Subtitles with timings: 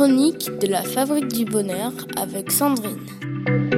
[0.00, 2.96] chronique de la Fabrique du Bonheur avec Sandrine.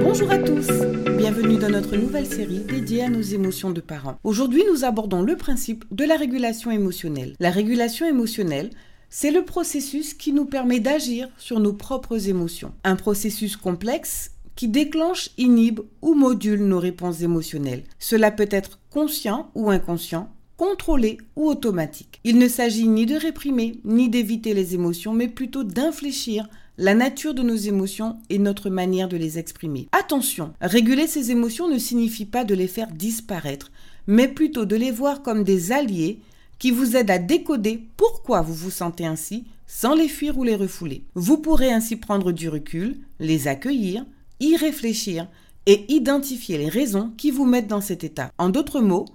[0.04, 0.68] Bonjour à tous,
[1.16, 4.14] bienvenue dans notre nouvelle série dédiée à nos émotions de parents.
[4.22, 7.34] Aujourd'hui nous abordons le principe de la régulation émotionnelle.
[7.40, 8.70] La régulation émotionnelle,
[9.10, 12.72] c'est le processus qui nous permet d'agir sur nos propres émotions.
[12.84, 17.82] Un processus complexe qui déclenche, inhibe ou module nos réponses émotionnelles.
[17.98, 22.20] Cela peut être conscient ou inconscient, contrôlé ou automatique.
[22.24, 26.48] Il ne s'agit ni de réprimer ni d'éviter les émotions, mais plutôt d'infléchir
[26.78, 29.88] la nature de nos émotions et notre manière de les exprimer.
[29.92, 33.70] Attention, réguler ces émotions ne signifie pas de les faire disparaître,
[34.06, 36.20] mais plutôt de les voir comme des alliés
[36.58, 40.54] qui vous aident à décoder pourquoi vous vous sentez ainsi sans les fuir ou les
[40.54, 41.02] refouler.
[41.14, 44.04] Vous pourrez ainsi prendre du recul, les accueillir,
[44.38, 45.26] y réfléchir
[45.66, 48.30] et identifier les raisons qui vous mettent dans cet état.
[48.38, 49.06] En d'autres mots,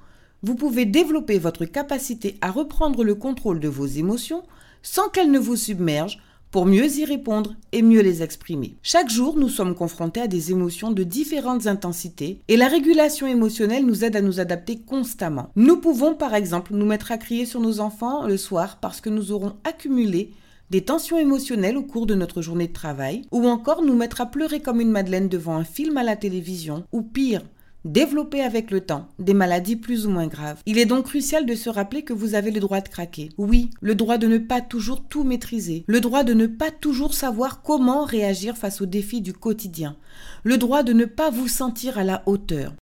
[0.43, 4.43] vous pouvez développer votre capacité à reprendre le contrôle de vos émotions
[4.83, 6.19] sans qu'elles ne vous submergent
[6.51, 8.77] pour mieux y répondre et mieux les exprimer.
[8.81, 13.85] Chaque jour, nous sommes confrontés à des émotions de différentes intensités et la régulation émotionnelle
[13.85, 15.49] nous aide à nous adapter constamment.
[15.55, 19.09] Nous pouvons par exemple nous mettre à crier sur nos enfants le soir parce que
[19.09, 20.31] nous aurons accumulé
[20.69, 24.25] des tensions émotionnelles au cours de notre journée de travail, ou encore nous mettre à
[24.25, 27.41] pleurer comme une madeleine devant un film à la télévision, ou pire,
[27.87, 30.61] développer avec le temps des maladies plus ou moins graves.
[30.65, 33.29] Il est donc crucial de se rappeler que vous avez le droit de craquer.
[33.37, 37.13] Oui, le droit de ne pas toujours tout maîtriser, le droit de ne pas toujours
[37.13, 39.95] savoir comment réagir face aux défis du quotidien,
[40.43, 42.73] le droit de ne pas vous sentir à la hauteur.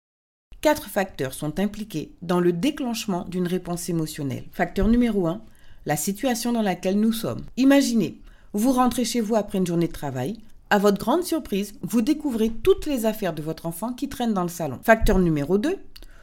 [0.61, 4.45] Quatre facteurs sont impliqués dans le déclenchement d'une réponse émotionnelle.
[4.51, 5.43] Facteur numéro 1,
[5.85, 7.45] la situation dans laquelle nous sommes.
[7.59, 8.21] Imaginez,
[8.55, 10.39] vous rentrez chez vous après une journée de travail,
[10.75, 14.43] à votre grande surprise, vous découvrez toutes les affaires de votre enfant qui traînent dans
[14.43, 14.81] le salon.
[14.83, 15.77] Facteur numéro 2,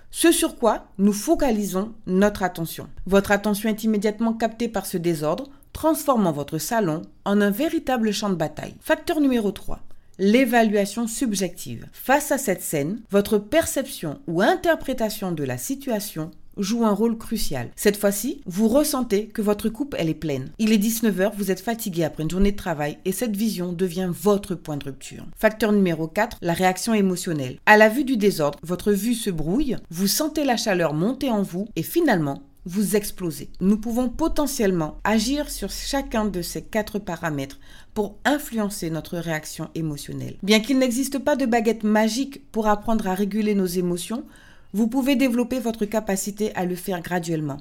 [0.09, 2.89] ce sur quoi nous focalisons notre attention.
[3.05, 8.29] Votre attention est immédiatement captée par ce désordre, transformant votre salon en un véritable champ
[8.29, 8.75] de bataille.
[8.81, 9.79] Facteur numéro 3,
[10.19, 11.87] l'évaluation subjective.
[11.93, 17.69] Face à cette scène, votre perception ou interprétation de la situation joue un rôle crucial.
[17.75, 20.51] Cette fois-ci, vous ressentez que votre coupe, elle est pleine.
[20.59, 24.11] Il est 19h, vous êtes fatigué après une journée de travail et cette vision devient
[24.11, 25.25] votre point de rupture.
[25.37, 27.57] Facteur numéro 4, la réaction émotionnelle.
[27.65, 31.41] À la vue du désordre, votre vue se brouille, vous sentez la chaleur monter en
[31.41, 33.49] vous et finalement, vous explosez.
[33.59, 37.59] Nous pouvons potentiellement agir sur chacun de ces quatre paramètres
[37.93, 40.37] pour influencer notre réaction émotionnelle.
[40.43, 44.25] Bien qu'il n'existe pas de baguette magique pour apprendre à réguler nos émotions,
[44.73, 47.57] vous pouvez développer votre capacité à le faire graduellement.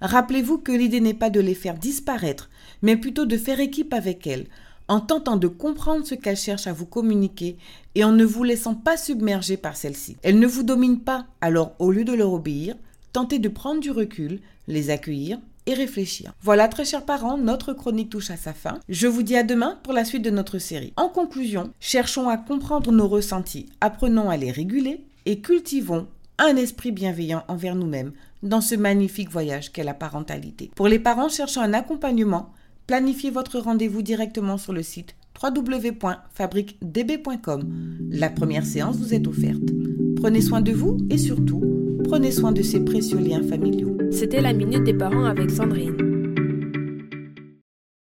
[0.00, 2.48] Rappelez-vous que l'idée n'est pas de les faire disparaître,
[2.82, 4.46] mais plutôt de faire équipe avec elles,
[4.88, 7.56] en tentant de comprendre ce qu'elles cherchent à vous communiquer
[7.94, 10.16] et en ne vous laissant pas submerger par celles-ci.
[10.22, 12.74] Elles ne vous dominent pas, alors au lieu de leur obéir,
[13.12, 16.32] tentez de prendre du recul, les accueillir et réfléchir.
[16.42, 18.80] Voilà, très chers parents, notre chronique touche à sa fin.
[18.88, 20.92] Je vous dis à demain pour la suite de notre série.
[20.96, 26.08] En conclusion, cherchons à comprendre nos ressentis, apprenons à les réguler et cultivons
[26.40, 28.12] un esprit bienveillant envers nous-mêmes
[28.42, 30.70] dans ce magnifique voyage qu'est la parentalité.
[30.74, 32.52] Pour les parents cherchant un accompagnement,
[32.86, 37.62] planifiez votre rendez-vous directement sur le site www.fabriquedb.com.
[38.10, 39.70] La première séance vous est offerte.
[40.16, 41.62] Prenez soin de vous et surtout,
[42.04, 43.96] prenez soin de ces précieux liens familiaux.
[44.10, 46.09] C'était la Minute des Parents avec Sandrine.